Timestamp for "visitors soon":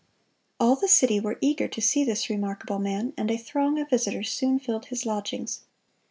3.91-4.57